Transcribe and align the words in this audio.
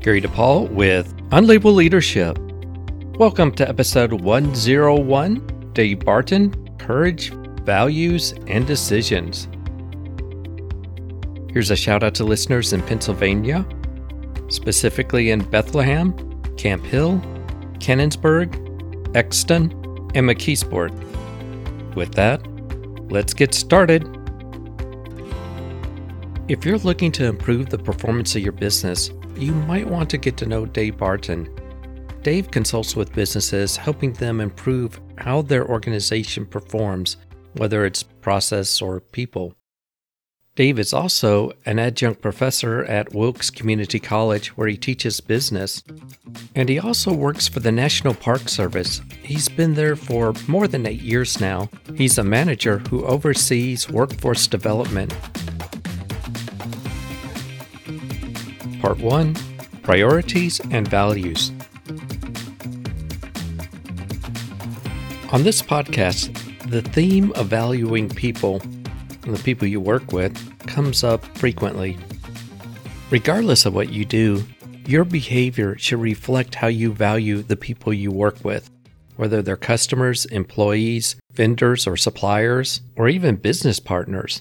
Gary 0.00 0.22
DePaul 0.22 0.70
with 0.70 1.14
Unlabeled 1.28 1.74
Leadership. 1.74 2.38
Welcome 3.18 3.52
to 3.52 3.68
episode 3.68 4.14
101 4.14 5.72
Dave 5.74 6.00
Barton 6.06 6.78
Courage, 6.78 7.34
Values, 7.64 8.32
and 8.46 8.66
Decisions. 8.66 9.46
Here's 11.52 11.70
a 11.70 11.76
shout 11.76 12.02
out 12.02 12.14
to 12.14 12.24
listeners 12.24 12.72
in 12.72 12.80
Pennsylvania, 12.80 13.66
specifically 14.48 15.32
in 15.32 15.44
Bethlehem, 15.44 16.14
Camp 16.56 16.82
Hill, 16.86 17.20
Canonsburg, 17.74 19.14
Exton, 19.14 19.70
and 20.14 20.26
McKeesport. 20.26 20.94
With 21.94 22.14
that, 22.14 22.40
let's 23.10 23.34
get 23.34 23.52
started. 23.52 24.08
If 26.48 26.64
you're 26.64 26.78
looking 26.78 27.12
to 27.12 27.26
improve 27.26 27.68
the 27.68 27.76
performance 27.76 28.34
of 28.34 28.40
your 28.40 28.52
business, 28.52 29.10
you 29.40 29.52
might 29.52 29.88
want 29.88 30.10
to 30.10 30.18
get 30.18 30.36
to 30.38 30.46
know 30.46 30.66
Dave 30.66 30.98
Barton. 30.98 31.48
Dave 32.22 32.50
consults 32.50 32.94
with 32.94 33.14
businesses, 33.14 33.76
helping 33.76 34.12
them 34.12 34.40
improve 34.40 35.00
how 35.16 35.42
their 35.42 35.66
organization 35.66 36.44
performs, 36.44 37.16
whether 37.54 37.86
it's 37.86 38.02
process 38.02 38.82
or 38.82 39.00
people. 39.00 39.54
Dave 40.56 40.78
is 40.78 40.92
also 40.92 41.52
an 41.64 41.78
adjunct 41.78 42.20
professor 42.20 42.84
at 42.84 43.14
Wilkes 43.14 43.48
Community 43.48 43.98
College, 43.98 44.48
where 44.48 44.68
he 44.68 44.76
teaches 44.76 45.20
business. 45.20 45.82
And 46.54 46.68
he 46.68 46.78
also 46.78 47.14
works 47.14 47.48
for 47.48 47.60
the 47.60 47.72
National 47.72 48.12
Park 48.12 48.48
Service. 48.48 49.00
He's 49.22 49.48
been 49.48 49.74
there 49.74 49.96
for 49.96 50.34
more 50.48 50.68
than 50.68 50.86
eight 50.86 51.00
years 51.00 51.40
now. 51.40 51.70
He's 51.96 52.18
a 52.18 52.24
manager 52.24 52.78
who 52.90 53.06
oversees 53.06 53.88
workforce 53.88 54.46
development 54.46 55.14
Part 58.80 58.98
1 59.00 59.36
Priorities 59.82 60.58
and 60.70 60.88
Values. 60.88 61.52
On 65.32 65.42
this 65.42 65.60
podcast, 65.60 66.32
the 66.70 66.80
theme 66.80 67.30
of 67.32 67.48
valuing 67.48 68.08
people 68.08 68.62
and 69.24 69.36
the 69.36 69.42
people 69.44 69.68
you 69.68 69.80
work 69.80 70.12
with 70.12 70.34
comes 70.66 71.04
up 71.04 71.22
frequently. 71.36 71.98
Regardless 73.10 73.66
of 73.66 73.74
what 73.74 73.92
you 73.92 74.06
do, 74.06 74.44
your 74.86 75.04
behavior 75.04 75.76
should 75.76 76.00
reflect 76.00 76.54
how 76.54 76.68
you 76.68 76.94
value 76.94 77.42
the 77.42 77.56
people 77.56 77.92
you 77.92 78.10
work 78.10 78.42
with, 78.44 78.70
whether 79.16 79.42
they're 79.42 79.58
customers, 79.58 80.24
employees, 80.24 81.16
vendors, 81.32 81.86
or 81.86 81.98
suppliers, 81.98 82.80
or 82.96 83.10
even 83.10 83.36
business 83.36 83.78
partners. 83.78 84.40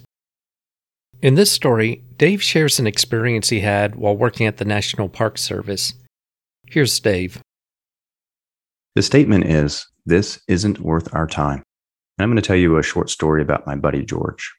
In 1.22 1.36
this 1.36 1.52
story, 1.52 2.02
Dave 2.16 2.42
shares 2.42 2.80
an 2.80 2.88
experience 2.88 3.50
he 3.50 3.60
had 3.60 3.96
while 3.96 4.16
working 4.16 4.48
at 4.48 4.56
the 4.56 4.64
National 4.64 5.10
Park 5.10 5.38
Service. 5.38 5.94
Here's 6.68 6.98
Dave. 6.98 7.42
The 8.96 9.02
statement 9.02 9.46
is 9.46 9.86
This 10.06 10.40
isn't 10.48 10.80
worth 10.80 11.14
our 11.14 11.28
time. 11.28 11.62
And 12.18 12.24
I'm 12.24 12.30
going 12.30 12.42
to 12.42 12.48
tell 12.48 12.56
you 12.56 12.78
a 12.78 12.84
short 12.84 13.10
story 13.10 13.42
about 13.42 13.68
my 13.68 13.76
buddy 13.76 14.06
George. 14.06 14.50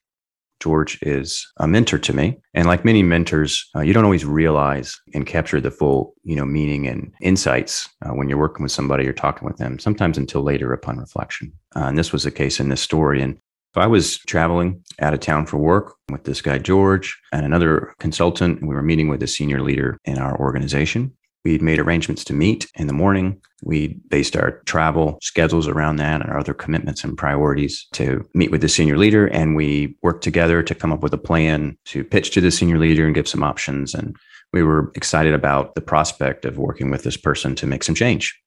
George 0.61 0.99
is 1.01 1.51
a 1.57 1.67
mentor 1.67 1.99
to 1.99 2.13
me. 2.13 2.39
And 2.53 2.67
like 2.67 2.85
many 2.85 3.03
mentors, 3.03 3.67
uh, 3.75 3.81
you 3.81 3.95
don't 3.95 4.05
always 4.05 4.27
realize 4.27 5.01
and 5.15 5.27
capture 5.27 5.63
the 5.63 5.71
full, 5.71 6.13
you 6.25 6.37
know, 6.37 6.45
meaning 6.45 6.87
and 6.87 7.11
insights 7.23 7.89
uh, 8.05 8.11
when 8.11 8.29
you're 8.29 8.39
working 8.39 8.63
with 8.63 8.73
somebody 8.73 9.09
or 9.09 9.15
talking 9.15 9.49
with 9.49 9.57
them, 9.57 9.79
sometimes 9.79 10.19
until 10.19 10.43
later 10.43 10.75
upon 10.75 10.99
reflection. 10.99 11.55
Uh, 11.75 11.85
and 11.85 11.97
this 11.97 12.13
was 12.13 12.25
the 12.25 12.31
case 12.31 12.61
in 12.61 12.69
this 12.69 12.83
story. 12.83 13.23
And 13.23 13.39
so 13.75 13.81
I 13.81 13.87
was 13.87 14.19
traveling 14.19 14.83
out 15.01 15.15
of 15.15 15.21
town 15.21 15.47
for 15.47 15.57
work 15.57 15.95
with 16.11 16.25
this 16.25 16.41
guy, 16.41 16.59
George, 16.59 17.17
and 17.33 17.45
another 17.45 17.95
consultant. 18.01 18.63
We 18.63 18.75
were 18.75 18.83
meeting 18.83 19.09
with 19.09 19.23
a 19.23 19.29
senior 19.29 19.63
leader 19.63 19.99
in 20.05 20.19
our 20.19 20.39
organization. 20.39 21.13
We'd 21.45 21.63
made 21.63 21.79
arrangements 21.79 22.25
to 22.25 22.35
meet 22.35 22.67
in 22.75 22.87
the 22.87 22.93
morning. 22.93 23.41
We 23.63 23.99
based 24.09 24.37
our 24.37 24.59
travel 24.67 25.19
schedules 25.23 25.69
around 25.69 25.97
that 25.97 26.21
and 26.21 26.31
our 26.31 26.39
other 26.39 26.53
commitments 26.53 27.03
and 27.03 27.17
priorities 27.17 27.87
to 27.93 28.29
meet 28.35 28.51
with 28.51 28.61
the 28.61 28.69
senior 28.69 28.99
leader. 28.99 29.27
And 29.27 29.57
we 29.57 29.97
worked 30.03 30.23
together 30.23 30.63
to 30.63 30.75
come 30.75 30.93
up 30.93 31.03
with 31.03 31.15
a 31.15 31.19
plan 31.19 31.79
to 31.87 32.05
pitch 32.05 32.33
to 32.33 32.41
the 32.41 32.51
senior 32.51 32.79
leader 32.79 33.07
and 33.07 33.15
give 33.15 33.29
some 33.29 33.43
options. 33.43 33.95
And 33.95 34.17
we 34.53 34.63
were 34.63 34.93
excited 34.97 35.33
about 35.33 35.75
the 35.77 35.81
prospect 35.81 36.45
of 36.45 36.59
working 36.59 36.91
with 36.91 37.05
this 37.05 37.17
person 37.17 37.55
to 37.55 37.67
make 37.67 37.85
some 37.85 37.95
change. 37.95 38.39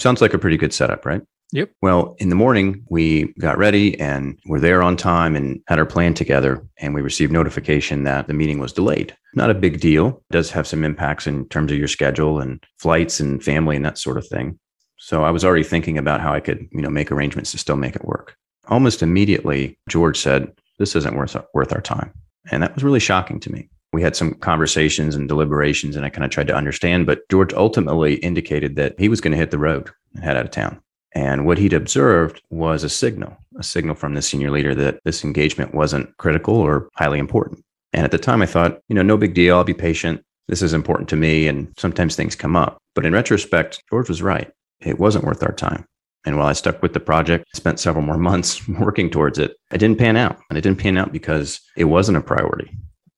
Sounds 0.00 0.20
like 0.20 0.34
a 0.34 0.38
pretty 0.38 0.56
good 0.56 0.72
setup, 0.72 1.04
right? 1.04 1.22
Yep. 1.52 1.72
Well, 1.82 2.14
in 2.18 2.28
the 2.28 2.36
morning, 2.36 2.84
we 2.90 3.32
got 3.40 3.58
ready 3.58 3.98
and 3.98 4.38
were 4.46 4.60
there 4.60 4.82
on 4.82 4.96
time 4.96 5.34
and 5.34 5.60
had 5.66 5.80
our 5.80 5.86
plan 5.86 6.14
together. 6.14 6.64
And 6.78 6.94
we 6.94 7.00
received 7.00 7.32
notification 7.32 8.04
that 8.04 8.28
the 8.28 8.34
meeting 8.34 8.60
was 8.60 8.72
delayed. 8.72 9.16
Not 9.34 9.50
a 9.50 9.54
big 9.54 9.80
deal. 9.80 10.22
It 10.30 10.34
does 10.34 10.50
have 10.52 10.66
some 10.66 10.84
impacts 10.84 11.26
in 11.26 11.48
terms 11.48 11.72
of 11.72 11.78
your 11.78 11.88
schedule 11.88 12.40
and 12.40 12.64
flights 12.78 13.18
and 13.18 13.42
family 13.42 13.74
and 13.74 13.84
that 13.84 13.98
sort 13.98 14.16
of 14.16 14.26
thing. 14.28 14.58
So 14.96 15.24
I 15.24 15.30
was 15.30 15.44
already 15.44 15.64
thinking 15.64 15.98
about 15.98 16.20
how 16.20 16.32
I 16.32 16.40
could, 16.40 16.68
you 16.70 16.82
know, 16.82 16.90
make 16.90 17.10
arrangements 17.10 17.50
to 17.52 17.58
still 17.58 17.76
make 17.76 17.96
it 17.96 18.04
work. 18.04 18.36
Almost 18.68 19.02
immediately, 19.02 19.78
George 19.88 20.18
said, 20.18 20.52
"This 20.78 20.94
isn't 20.94 21.16
worth 21.16 21.36
worth 21.54 21.72
our 21.72 21.80
time," 21.80 22.12
and 22.52 22.62
that 22.62 22.74
was 22.74 22.84
really 22.84 23.00
shocking 23.00 23.40
to 23.40 23.50
me. 23.50 23.68
We 23.92 24.02
had 24.02 24.14
some 24.14 24.34
conversations 24.34 25.16
and 25.16 25.26
deliberations, 25.26 25.96
and 25.96 26.04
I 26.04 26.10
kind 26.10 26.24
of 26.24 26.30
tried 26.30 26.46
to 26.48 26.54
understand. 26.54 27.06
But 27.06 27.28
George 27.28 27.52
ultimately 27.54 28.14
indicated 28.16 28.76
that 28.76 28.94
he 28.98 29.08
was 29.08 29.20
going 29.20 29.32
to 29.32 29.38
hit 29.38 29.50
the 29.50 29.58
road 29.58 29.90
and 30.14 30.22
head 30.22 30.36
out 30.36 30.44
of 30.44 30.52
town. 30.52 30.80
And 31.12 31.44
what 31.44 31.58
he'd 31.58 31.72
observed 31.72 32.42
was 32.50 32.84
a 32.84 32.88
signal, 32.88 33.36
a 33.58 33.62
signal 33.62 33.94
from 33.94 34.14
the 34.14 34.22
senior 34.22 34.50
leader 34.50 34.74
that 34.76 35.00
this 35.04 35.24
engagement 35.24 35.74
wasn't 35.74 36.16
critical 36.18 36.54
or 36.54 36.88
highly 36.94 37.18
important. 37.18 37.64
And 37.92 38.04
at 38.04 38.12
the 38.12 38.18
time, 38.18 38.42
I 38.42 38.46
thought, 38.46 38.80
you 38.88 38.94
know, 38.94 39.02
no 39.02 39.16
big 39.16 39.34
deal. 39.34 39.56
I'll 39.56 39.64
be 39.64 39.74
patient. 39.74 40.24
This 40.46 40.62
is 40.62 40.72
important 40.72 41.08
to 41.08 41.16
me. 41.16 41.48
And 41.48 41.72
sometimes 41.76 42.14
things 42.14 42.36
come 42.36 42.54
up. 42.54 42.78
But 42.94 43.04
in 43.04 43.12
retrospect, 43.12 43.82
George 43.90 44.08
was 44.08 44.22
right. 44.22 44.50
It 44.80 44.98
wasn't 44.98 45.24
worth 45.24 45.42
our 45.42 45.52
time. 45.52 45.84
And 46.24 46.36
while 46.36 46.48
I 46.48 46.52
stuck 46.52 46.82
with 46.82 46.92
the 46.92 47.00
project, 47.00 47.44
spent 47.54 47.80
several 47.80 48.04
more 48.04 48.18
months 48.30 48.66
working 48.68 49.10
towards 49.10 49.38
it, 49.38 49.56
it 49.72 49.78
didn't 49.78 49.98
pan 49.98 50.16
out. 50.16 50.38
And 50.48 50.58
it 50.58 50.62
didn't 50.62 50.78
pan 50.78 50.96
out 50.96 51.12
because 51.12 51.60
it 51.76 51.84
wasn't 51.84 52.18
a 52.18 52.22
priority. 52.22 52.70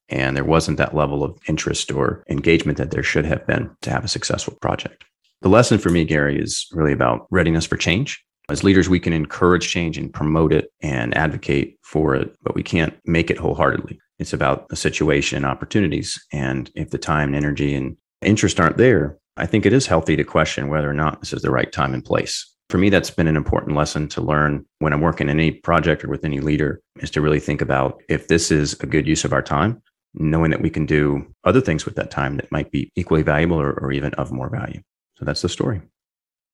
And 0.08 0.36
there 0.36 0.44
wasn't 0.44 0.78
that 0.78 0.94
level 0.94 1.24
of 1.24 1.38
interest 1.48 1.90
or 1.90 2.22
engagement 2.28 2.78
that 2.78 2.90
there 2.90 3.02
should 3.02 3.24
have 3.24 3.46
been 3.46 3.70
to 3.82 3.90
have 3.90 4.04
a 4.04 4.08
successful 4.08 4.54
project. 4.60 5.04
The 5.42 5.48
lesson 5.48 5.78
for 5.78 5.90
me, 5.90 6.04
Gary, 6.04 6.40
is 6.40 6.68
really 6.70 6.92
about 6.92 7.26
readiness 7.32 7.66
for 7.66 7.76
change. 7.76 8.24
As 8.48 8.62
leaders, 8.62 8.88
we 8.88 9.00
can 9.00 9.12
encourage 9.12 9.68
change 9.68 9.98
and 9.98 10.12
promote 10.12 10.52
it 10.52 10.70
and 10.82 11.16
advocate 11.16 11.78
for 11.82 12.14
it, 12.14 12.32
but 12.42 12.54
we 12.54 12.62
can't 12.62 12.96
make 13.06 13.28
it 13.28 13.38
wholeheartedly. 13.38 13.98
It's 14.20 14.32
about 14.32 14.66
a 14.70 14.76
situation 14.76 15.38
and 15.38 15.46
opportunities. 15.46 16.24
And 16.32 16.70
if 16.76 16.90
the 16.90 16.98
time 16.98 17.30
and 17.30 17.36
energy 17.36 17.74
and 17.74 17.96
interest 18.20 18.60
aren't 18.60 18.76
there, 18.76 19.18
I 19.36 19.46
think 19.46 19.66
it 19.66 19.72
is 19.72 19.88
healthy 19.88 20.14
to 20.14 20.22
question 20.22 20.68
whether 20.68 20.88
or 20.88 20.94
not 20.94 21.18
this 21.18 21.32
is 21.32 21.42
the 21.42 21.50
right 21.50 21.72
time 21.72 21.92
and 21.92 22.04
place. 22.04 22.48
For 22.70 22.78
me, 22.78 22.88
that's 22.88 23.10
been 23.10 23.26
an 23.26 23.36
important 23.36 23.76
lesson 23.76 24.06
to 24.10 24.20
learn 24.20 24.64
when 24.78 24.92
I'm 24.92 25.00
working 25.00 25.28
in 25.28 25.40
any 25.40 25.50
project 25.50 26.04
or 26.04 26.08
with 26.08 26.24
any 26.24 26.38
leader 26.38 26.80
is 27.00 27.10
to 27.10 27.20
really 27.20 27.40
think 27.40 27.60
about 27.60 28.00
if 28.08 28.28
this 28.28 28.52
is 28.52 28.74
a 28.74 28.86
good 28.86 29.08
use 29.08 29.24
of 29.24 29.32
our 29.32 29.42
time, 29.42 29.82
knowing 30.14 30.52
that 30.52 30.62
we 30.62 30.70
can 30.70 30.86
do 30.86 31.26
other 31.42 31.60
things 31.60 31.84
with 31.84 31.96
that 31.96 32.12
time 32.12 32.36
that 32.36 32.52
might 32.52 32.70
be 32.70 32.92
equally 32.94 33.22
valuable 33.22 33.60
or, 33.60 33.72
or 33.72 33.90
even 33.90 34.14
of 34.14 34.30
more 34.30 34.48
value. 34.48 34.80
That's 35.24 35.42
the 35.42 35.48
story. 35.48 35.80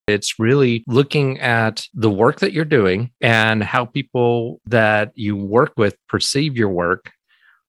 It's 0.06 0.38
really 0.38 0.84
looking 0.86 1.38
at 1.40 1.86
the 1.92 2.10
work 2.10 2.40
that 2.40 2.52
you're 2.52 2.64
doing 2.64 3.10
and 3.20 3.62
how 3.62 3.84
people 3.84 4.60
that 4.66 5.12
you 5.14 5.36
work 5.36 5.72
with 5.76 5.96
perceive 6.08 6.56
your 6.56 6.70
work. 6.70 7.12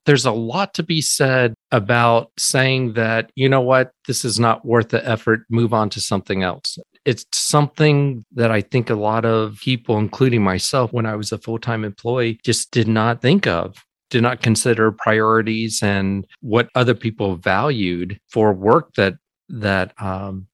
There's 0.06 0.26
a 0.26 0.32
lot 0.32 0.74
to 0.76 0.84
be 0.84 1.02
said 1.02 1.54
about 1.72 2.32
saying 2.38 2.94
that, 2.94 3.32
you 3.36 3.50
know 3.50 3.62
what, 3.62 3.92
this 4.08 4.24
is 4.24 4.40
not 4.40 4.66
worth 4.66 4.90
the 4.90 5.06
effort, 5.08 5.42
move 5.50 5.74
on 5.74 5.90
to 5.92 6.02
something 6.02 6.42
else. 6.42 6.80
It's 7.06 7.26
something 7.34 8.26
that 8.34 8.52
I 8.52 8.62
think 8.62 8.90
a 8.90 8.96
lot 8.96 9.26
of 9.26 9.60
people, 9.62 9.98
including 9.98 10.42
myself, 10.42 10.94
when 10.94 11.06
I 11.06 11.16
was 11.16 11.32
a 11.32 11.38
full 11.38 11.60
time 11.60 11.84
employee, 11.84 12.40
just 12.44 12.72
did 12.72 12.88
not 12.88 13.22
think 13.22 13.48
of 13.48 13.86
did 14.10 14.24
not 14.24 14.42
consider 14.42 14.92
priorities 14.92 15.82
and 15.84 16.26
what 16.42 16.70
other 16.76 16.96
people 16.96 17.36
valued 17.36 18.20
for 18.28 18.54
work 18.54 18.94
that 18.96 19.16
that 19.50 19.94
um, 20.02 20.48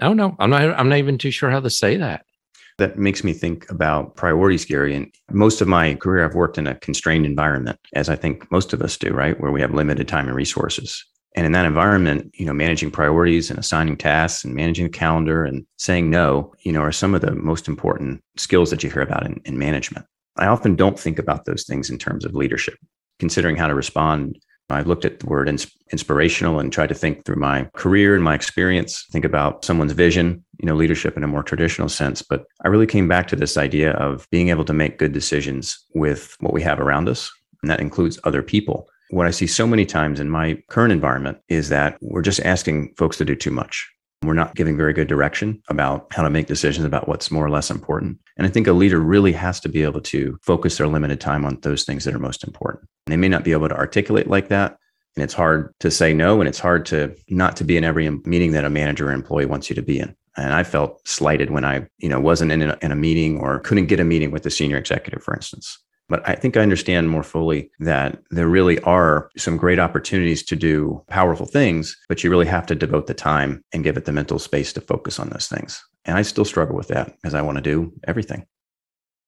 Oh, 0.00 0.06
I 0.06 0.08
don't 0.08 0.16
know. 0.16 0.36
I'm 0.38 0.50
not. 0.50 0.62
I'm 0.62 0.88
not 0.88 0.98
even 0.98 1.18
too 1.18 1.30
sure 1.30 1.50
how 1.50 1.60
to 1.60 1.70
say 1.70 1.96
that. 1.96 2.24
That 2.78 2.98
makes 2.98 3.24
me 3.24 3.32
think 3.32 3.70
about 3.70 4.16
priorities, 4.16 4.66
Gary. 4.66 4.94
And 4.94 5.10
most 5.30 5.62
of 5.62 5.68
my 5.68 5.94
career, 5.94 6.24
I've 6.24 6.34
worked 6.34 6.58
in 6.58 6.66
a 6.66 6.74
constrained 6.74 7.24
environment, 7.24 7.78
as 7.94 8.10
I 8.10 8.16
think 8.16 8.50
most 8.52 8.74
of 8.74 8.82
us 8.82 8.98
do, 8.98 9.14
right? 9.14 9.40
Where 9.40 9.50
we 9.50 9.62
have 9.62 9.72
limited 9.72 10.08
time 10.08 10.26
and 10.26 10.36
resources. 10.36 11.02
And 11.34 11.44
in 11.46 11.52
that 11.52 11.66
environment, 11.66 12.34
you 12.34 12.46
know, 12.46 12.52
managing 12.52 12.90
priorities 12.90 13.50
and 13.50 13.58
assigning 13.58 13.96
tasks 13.96 14.44
and 14.44 14.54
managing 14.54 14.86
the 14.86 14.90
calendar 14.90 15.44
and 15.44 15.66
saying 15.76 16.10
no, 16.10 16.52
you 16.62 16.72
know, 16.72 16.80
are 16.80 16.92
some 16.92 17.14
of 17.14 17.20
the 17.20 17.34
most 17.34 17.68
important 17.68 18.22
skills 18.36 18.70
that 18.70 18.82
you 18.82 18.90
hear 18.90 19.02
about 19.02 19.24
in, 19.24 19.40
in 19.44 19.58
management. 19.58 20.06
I 20.38 20.46
often 20.46 20.76
don't 20.76 20.98
think 20.98 21.18
about 21.18 21.44
those 21.44 21.64
things 21.64 21.88
in 21.90 21.98
terms 21.98 22.24
of 22.24 22.34
leadership, 22.34 22.78
considering 23.18 23.56
how 23.56 23.66
to 23.66 23.74
respond 23.74 24.38
I 24.68 24.82
looked 24.82 25.04
at 25.04 25.20
the 25.20 25.26
word 25.26 25.48
ins- 25.48 25.70
inspirational 25.92 26.58
and 26.58 26.72
tried 26.72 26.88
to 26.88 26.94
think 26.94 27.24
through 27.24 27.36
my 27.36 27.68
career 27.74 28.14
and 28.14 28.24
my 28.24 28.34
experience, 28.34 29.04
think 29.12 29.24
about 29.24 29.64
someone's 29.64 29.92
vision, 29.92 30.44
you 30.58 30.66
know, 30.66 30.74
leadership 30.74 31.16
in 31.16 31.22
a 31.22 31.28
more 31.28 31.42
traditional 31.42 31.88
sense. 31.88 32.22
But 32.22 32.44
I 32.64 32.68
really 32.68 32.86
came 32.86 33.08
back 33.08 33.28
to 33.28 33.36
this 33.36 33.56
idea 33.56 33.92
of 33.92 34.26
being 34.30 34.48
able 34.48 34.64
to 34.64 34.72
make 34.72 34.98
good 34.98 35.12
decisions 35.12 35.78
with 35.94 36.36
what 36.40 36.52
we 36.52 36.62
have 36.62 36.80
around 36.80 37.08
us. 37.08 37.30
And 37.62 37.70
that 37.70 37.80
includes 37.80 38.18
other 38.24 38.42
people 38.42 38.88
what 39.10 39.26
I 39.26 39.30
see 39.30 39.46
so 39.46 39.66
many 39.66 39.86
times 39.86 40.20
in 40.20 40.30
my 40.30 40.60
current 40.68 40.92
environment 40.92 41.38
is 41.48 41.68
that 41.68 41.96
we're 42.00 42.22
just 42.22 42.40
asking 42.40 42.94
folks 42.96 43.16
to 43.18 43.24
do 43.24 43.36
too 43.36 43.50
much. 43.50 43.88
We're 44.26 44.34
not 44.34 44.54
giving 44.54 44.76
very 44.76 44.92
good 44.92 45.08
direction 45.08 45.62
about 45.68 46.06
how 46.12 46.22
to 46.22 46.30
make 46.30 46.46
decisions 46.46 46.84
about 46.84 47.08
what's 47.08 47.30
more 47.30 47.44
or 47.44 47.50
less 47.50 47.70
important. 47.70 48.18
And 48.36 48.46
I 48.46 48.50
think 48.50 48.66
a 48.66 48.72
leader 48.72 49.00
really 49.00 49.32
has 49.32 49.60
to 49.60 49.68
be 49.68 49.82
able 49.82 50.00
to 50.02 50.38
focus 50.42 50.78
their 50.78 50.88
limited 50.88 51.20
time 51.20 51.44
on 51.44 51.58
those 51.62 51.84
things 51.84 52.04
that 52.04 52.14
are 52.14 52.18
most 52.18 52.44
important. 52.44 52.88
And 53.06 53.12
they 53.12 53.16
may 53.16 53.28
not 53.28 53.44
be 53.44 53.52
able 53.52 53.68
to 53.68 53.76
articulate 53.76 54.28
like 54.28 54.48
that. 54.48 54.78
And 55.16 55.22
it's 55.22 55.34
hard 55.34 55.72
to 55.80 55.90
say 55.90 56.12
no. 56.12 56.40
And 56.40 56.48
it's 56.48 56.58
hard 56.58 56.84
to 56.86 57.16
not 57.28 57.56
to 57.56 57.64
be 57.64 57.76
in 57.76 57.84
every 57.84 58.10
meeting 58.10 58.52
that 58.52 58.64
a 58.64 58.70
manager 58.70 59.08
or 59.08 59.12
employee 59.12 59.46
wants 59.46 59.70
you 59.70 59.76
to 59.76 59.82
be 59.82 59.98
in. 59.98 60.14
And 60.36 60.52
I 60.52 60.64
felt 60.64 61.06
slighted 61.08 61.50
when 61.50 61.64
I, 61.64 61.86
you 61.98 62.10
know, 62.10 62.20
wasn't 62.20 62.52
in 62.52 62.62
a, 62.62 62.78
in 62.82 62.92
a 62.92 62.96
meeting 62.96 63.40
or 63.40 63.60
couldn't 63.60 63.86
get 63.86 64.00
a 64.00 64.04
meeting 64.04 64.30
with 64.30 64.42
the 64.42 64.50
senior 64.50 64.76
executive, 64.76 65.22
for 65.22 65.34
instance. 65.34 65.78
But 66.08 66.28
I 66.28 66.34
think 66.34 66.56
I 66.56 66.62
understand 66.62 67.10
more 67.10 67.22
fully 67.22 67.70
that 67.80 68.18
there 68.30 68.48
really 68.48 68.78
are 68.80 69.30
some 69.36 69.56
great 69.56 69.78
opportunities 69.78 70.42
to 70.44 70.56
do 70.56 71.02
powerful 71.08 71.46
things, 71.46 71.96
but 72.08 72.22
you 72.22 72.30
really 72.30 72.46
have 72.46 72.66
to 72.66 72.74
devote 72.74 73.06
the 73.06 73.14
time 73.14 73.64
and 73.72 73.82
give 73.82 73.96
it 73.96 74.04
the 74.04 74.12
mental 74.12 74.38
space 74.38 74.72
to 74.74 74.80
focus 74.80 75.18
on 75.18 75.30
those 75.30 75.48
things. 75.48 75.84
And 76.04 76.16
I 76.16 76.22
still 76.22 76.44
struggle 76.44 76.76
with 76.76 76.88
that 76.88 77.16
because 77.16 77.34
I 77.34 77.42
want 77.42 77.56
to 77.56 77.62
do 77.62 77.92
everything. 78.04 78.46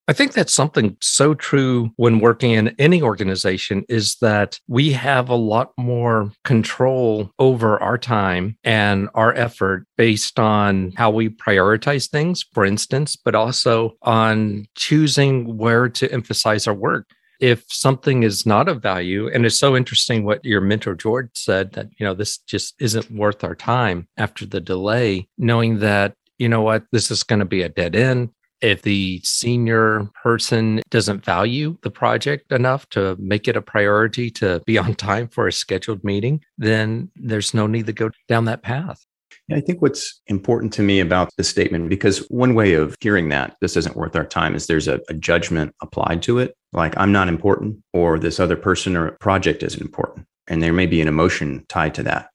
I 0.08 0.14
think 0.14 0.32
that's 0.32 0.54
something 0.54 0.96
so 1.02 1.34
true 1.34 1.90
when 1.96 2.20
working 2.20 2.52
in 2.52 2.74
any 2.78 3.02
organization 3.02 3.84
is 3.90 4.16
that 4.22 4.58
we 4.66 4.92
have 4.92 5.28
a 5.28 5.34
lot 5.34 5.72
more 5.76 6.32
control 6.44 7.30
over 7.38 7.78
our 7.82 7.98
time 7.98 8.56
and 8.64 9.10
our 9.14 9.34
effort 9.34 9.86
based 9.98 10.40
on 10.40 10.92
how 10.96 11.10
we 11.10 11.28
prioritize 11.28 12.08
things, 12.08 12.42
for 12.54 12.64
instance, 12.64 13.16
but 13.16 13.34
also 13.34 13.98
on 14.00 14.64
choosing 14.74 15.58
where 15.58 15.90
to 15.90 16.10
emphasize 16.10 16.66
our 16.66 16.72
work. 16.72 17.10
If 17.38 17.66
something 17.68 18.22
is 18.22 18.46
not 18.46 18.66
of 18.66 18.80
value 18.80 19.28
and 19.28 19.44
it's 19.44 19.58
so 19.58 19.76
interesting 19.76 20.24
what 20.24 20.42
your 20.42 20.62
mentor 20.62 20.94
george 20.94 21.28
said 21.34 21.72
that 21.74 21.88
you 21.96 22.04
know 22.04 22.14
this 22.14 22.38
just 22.38 22.74
isn't 22.80 23.10
worth 23.12 23.44
our 23.44 23.54
time 23.54 24.08
after 24.16 24.44
the 24.44 24.60
delay 24.60 25.28
knowing 25.38 25.78
that 25.78 26.14
you 26.38 26.48
know 26.48 26.62
what 26.62 26.82
this 26.90 27.12
is 27.12 27.22
going 27.22 27.38
to 27.38 27.44
be 27.44 27.62
a 27.62 27.68
dead 27.68 27.94
end 27.94 28.30
if 28.60 28.82
the 28.82 29.20
senior 29.24 30.08
person 30.22 30.80
doesn't 30.90 31.24
value 31.24 31.76
the 31.82 31.90
project 31.90 32.50
enough 32.52 32.88
to 32.90 33.16
make 33.18 33.48
it 33.48 33.56
a 33.56 33.62
priority 33.62 34.30
to 34.30 34.60
be 34.66 34.78
on 34.78 34.94
time 34.94 35.28
for 35.28 35.46
a 35.46 35.52
scheduled 35.52 36.02
meeting, 36.04 36.40
then 36.56 37.10
there's 37.16 37.54
no 37.54 37.66
need 37.66 37.86
to 37.86 37.92
go 37.92 38.10
down 38.28 38.44
that 38.46 38.62
path. 38.62 39.04
I 39.50 39.60
think 39.60 39.80
what's 39.80 40.20
important 40.26 40.74
to 40.74 40.82
me 40.82 41.00
about 41.00 41.30
this 41.38 41.48
statement, 41.48 41.88
because 41.88 42.18
one 42.28 42.54
way 42.54 42.74
of 42.74 42.94
hearing 43.00 43.30
that 43.30 43.56
this 43.62 43.78
isn't 43.78 43.96
worth 43.96 44.14
our 44.14 44.26
time 44.26 44.54
is 44.54 44.66
there's 44.66 44.88
a, 44.88 45.00
a 45.08 45.14
judgment 45.14 45.74
applied 45.80 46.22
to 46.24 46.38
it, 46.38 46.54
like 46.74 46.94
I'm 46.98 47.12
not 47.12 47.28
important, 47.28 47.82
or 47.94 48.18
this 48.18 48.38
other 48.38 48.56
person 48.56 48.94
or 48.94 49.12
project 49.12 49.62
isn't 49.62 49.80
important. 49.80 50.26
And 50.48 50.62
there 50.62 50.74
may 50.74 50.86
be 50.86 51.00
an 51.00 51.08
emotion 51.08 51.64
tied 51.68 51.94
to 51.94 52.02
that. 52.02 52.28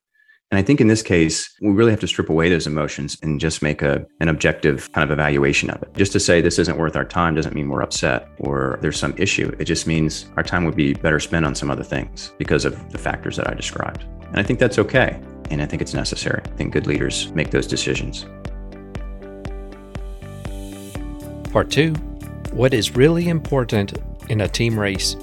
And 0.54 0.60
I 0.60 0.62
think 0.62 0.80
in 0.80 0.86
this 0.86 1.02
case, 1.02 1.52
we 1.62 1.72
really 1.72 1.90
have 1.90 2.00
to 2.02 2.08
strip 2.08 2.30
away 2.30 2.48
those 2.48 2.68
emotions 2.68 3.18
and 3.24 3.40
just 3.40 3.64
make 3.64 3.82
a, 3.82 4.06
an 4.20 4.28
objective 4.28 4.92
kind 4.92 5.04
of 5.04 5.10
evaluation 5.10 5.72
of 5.72 5.82
it. 5.82 5.92
Just 5.96 6.12
to 6.12 6.20
say 6.20 6.42
this 6.42 6.60
isn't 6.60 6.78
worth 6.78 6.96
our 6.96 7.04
time 7.04 7.34
doesn't 7.34 7.56
mean 7.56 7.70
we're 7.70 7.82
upset 7.82 8.28
or 8.38 8.78
there's 8.80 9.00
some 9.00 9.16
issue. 9.18 9.52
It 9.58 9.66
just 9.66 9.88
means 9.88 10.28
our 10.38 10.44
time 10.44 10.64
would 10.66 10.76
be 10.76 10.94
better 10.94 11.20
spent 11.20 11.44
on 11.44 11.56
some 11.56 11.72
other 11.72 11.84
things 11.84 12.34
because 12.38 12.66
of 12.66 12.92
the 12.92 13.00
factors 13.00 13.36
that 13.38 13.50
I 13.50 13.56
described. 13.56 14.06
And 14.28 14.40
I 14.40 14.44
think 14.44 14.60
that's 14.60 14.78
okay. 14.78 15.20
And 15.50 15.60
I 15.60 15.66
think 15.66 15.82
it's 15.82 15.96
necessary. 15.96 16.44
I 16.46 16.50
think 16.50 16.72
good 16.72 16.86
leaders 16.86 17.32
make 17.32 17.50
those 17.50 17.66
decisions. 17.66 18.28
Part 21.52 21.72
two 21.72 21.94
What 22.52 22.76
is 22.76 22.96
really 22.96 23.28
important 23.28 23.98
in 24.30 24.42
a 24.42 24.48
team 24.48 24.80
race? 24.80 25.16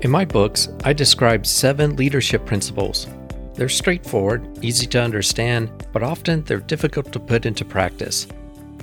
In 0.00 0.12
my 0.12 0.24
books, 0.24 0.68
I 0.84 0.92
describe 0.92 1.44
seven 1.44 1.96
leadership 1.96 2.46
principles. 2.46 3.08
They're 3.54 3.68
straightforward, 3.68 4.64
easy 4.64 4.86
to 4.86 5.02
understand, 5.02 5.88
but 5.92 6.04
often 6.04 6.44
they're 6.44 6.60
difficult 6.60 7.12
to 7.12 7.18
put 7.18 7.44
into 7.44 7.64
practice. 7.64 8.28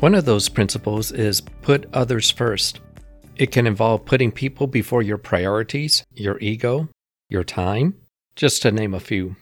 One 0.02 0.14
of 0.14 0.26
those 0.26 0.50
principles 0.50 1.14
is 1.14 1.40
put 1.62 1.88
others 1.94 2.30
first. 2.32 2.82
It 3.38 3.54
can 3.54 3.66
involve 3.66 4.04
putting 4.04 4.30
people 4.30 4.68
before 4.68 5.02
your 5.02 5.18
priorities, 5.18 6.04
your 6.14 6.38
ego, 6.40 6.90
your 7.30 7.46
time, 7.46 7.96
just 8.36 8.62
to 8.64 8.72
name 8.74 8.94
a 8.94 9.00
few. 9.00 9.38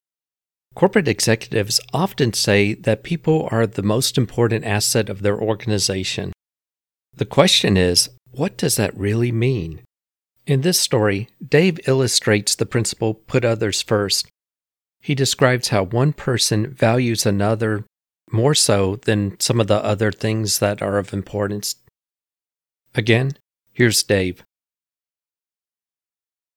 Corporate 0.76 1.08
executives 1.08 1.80
often 1.92 2.34
say 2.34 2.76
that 2.76 3.02
people 3.02 3.50
are 3.50 3.66
the 3.66 3.82
most 3.82 4.16
important 4.16 4.64
asset 4.64 5.10
of 5.10 5.24
their 5.24 5.42
organization. 5.42 6.34
The 7.16 7.26
question 7.26 7.78
is, 7.78 8.12
what 8.30 8.58
does 8.58 8.76
that 8.76 8.96
really 8.96 9.32
mean? 9.32 9.82
In 10.46 10.62
this 10.62 10.80
story, 10.80 11.30
Dave 11.46 11.80
illustrates 11.88 12.56
the 12.56 12.66
principle 12.66 13.14
put 13.14 13.46
others 13.46 13.82
first. 13.82 14.28
He 15.00 15.16
describes 15.16 15.70
how 15.70 15.84
one 15.84 16.12
person 16.12 16.74
values 16.74 17.26
another 17.26 17.86
more 18.32 18.56
so 18.56 18.98
than 18.98 19.40
some 19.40 19.62
of 19.62 19.68
the 19.68 19.84
other 19.84 20.12
things 20.12 20.60
that 20.60 20.82
are 20.82 20.98
of 20.98 21.14
importance. 21.14 21.76
Again, 22.96 23.38
here's 23.72 24.04
Dave. 24.04 24.44